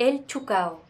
el 0.00 0.26
Chucao. 0.26 0.80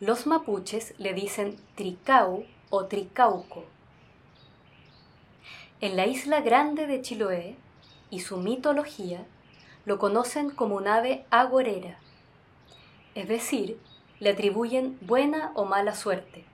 Los 0.00 0.26
mapuches 0.26 0.94
le 0.96 1.12
dicen 1.12 1.58
tricau 1.74 2.46
o 2.70 2.86
tricauco. 2.86 3.66
En 5.82 5.94
la 5.94 6.06
isla 6.06 6.40
grande 6.40 6.86
de 6.86 7.02
Chiloé 7.02 7.56
y 8.08 8.20
su 8.20 8.38
mitología 8.38 9.26
lo 9.84 9.98
conocen 9.98 10.48
como 10.48 10.76
un 10.76 10.88
ave 10.88 11.26
agorera, 11.28 11.98
es 13.14 13.28
decir, 13.28 13.78
le 14.20 14.30
atribuyen 14.30 14.96
buena 15.02 15.52
o 15.54 15.66
mala 15.66 15.94
suerte. 15.94 16.46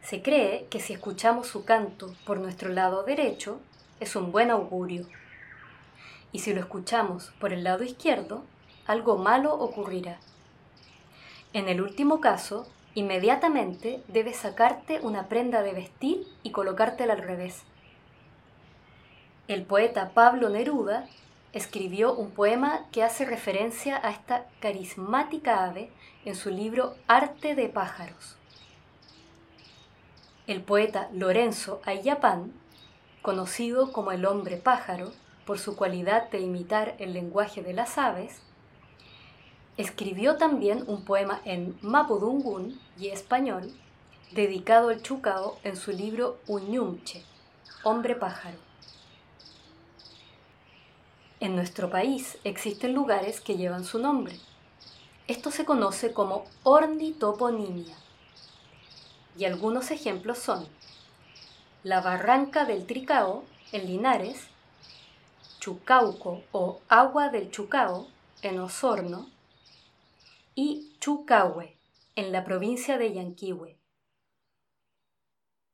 Se 0.00 0.22
cree 0.22 0.66
que 0.70 0.80
si 0.80 0.94
escuchamos 0.94 1.46
su 1.46 1.66
canto 1.66 2.14
por 2.24 2.38
nuestro 2.38 2.70
lado 2.70 3.02
derecho, 3.02 3.60
es 4.00 4.16
un 4.16 4.32
buen 4.32 4.50
augurio. 4.50 5.06
Y 6.32 6.38
si 6.38 6.54
lo 6.54 6.60
escuchamos 6.60 7.34
por 7.38 7.52
el 7.52 7.64
lado 7.64 7.84
izquierdo, 7.84 8.44
algo 8.86 9.18
malo 9.18 9.54
ocurrirá. 9.54 10.18
En 11.52 11.68
el 11.68 11.80
último 11.80 12.20
caso, 12.20 12.66
inmediatamente 12.94 14.02
debes 14.08 14.36
sacarte 14.36 15.00
una 15.00 15.28
prenda 15.28 15.62
de 15.62 15.72
vestir 15.72 16.26
y 16.42 16.50
colocártela 16.50 17.14
al 17.14 17.22
revés. 17.22 17.62
El 19.48 19.62
poeta 19.62 20.10
Pablo 20.12 20.48
Neruda 20.48 21.06
escribió 21.52 22.12
un 22.14 22.32
poema 22.32 22.86
que 22.92 23.02
hace 23.02 23.24
referencia 23.24 23.98
a 24.02 24.10
esta 24.10 24.46
carismática 24.60 25.64
ave 25.64 25.90
en 26.24 26.34
su 26.34 26.50
libro 26.50 26.96
Arte 27.06 27.54
de 27.54 27.68
pájaros. 27.68 28.36
El 30.46 30.62
poeta 30.62 31.08
Lorenzo 31.12 31.80
Ayapán, 31.84 32.52
conocido 33.22 33.92
como 33.92 34.12
el 34.12 34.26
hombre 34.26 34.56
pájaro 34.56 35.12
por 35.46 35.58
su 35.58 35.76
cualidad 35.76 36.28
de 36.30 36.40
imitar 36.40 36.94
el 36.98 37.14
lenguaje 37.14 37.62
de 37.62 37.72
las 37.72 37.98
aves, 37.98 38.42
escribió 39.76 40.36
también 40.36 40.84
un 40.86 41.04
poema 41.04 41.40
en 41.44 41.78
mapudungún 41.82 42.80
y 42.98 43.08
español 43.08 43.72
dedicado 44.30 44.88
al 44.88 45.02
Chucao 45.02 45.58
en 45.64 45.76
su 45.76 45.92
libro 45.92 46.38
Uñumche, 46.46 47.24
Hombre 47.82 48.16
pájaro. 48.16 48.58
En 51.38 51.54
nuestro 51.54 51.90
país 51.90 52.38
existen 52.44 52.94
lugares 52.94 53.40
que 53.40 53.56
llevan 53.56 53.84
su 53.84 53.98
nombre. 53.98 54.36
Esto 55.28 55.50
se 55.50 55.64
conoce 55.64 56.12
como 56.12 56.44
ornitoponimia. 56.62 57.96
Y 59.38 59.44
algunos 59.44 59.90
ejemplos 59.90 60.38
son 60.38 60.66
la 61.82 62.00
Barranca 62.00 62.64
del 62.64 62.86
Tricao 62.86 63.44
en 63.72 63.86
Linares, 63.86 64.48
Chucauco 65.60 66.42
o 66.52 66.80
Agua 66.88 67.28
del 67.28 67.50
Chucao 67.50 68.08
en 68.42 68.58
Osorno 68.58 69.28
y 70.58 70.96
Chucahue 71.00 71.76
en 72.14 72.32
la 72.32 72.42
provincia 72.42 72.96
de 72.96 73.12
Yanquihue. 73.12 73.76